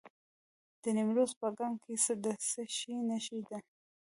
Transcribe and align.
د 0.81 0.83
نیمروز 0.97 1.31
په 1.41 1.47
کنگ 1.57 1.75
کې 1.83 1.93
د 2.23 2.25
څه 2.47 2.61
شي 2.75 2.93
نښې 3.09 3.39
دي؟ 3.49 3.59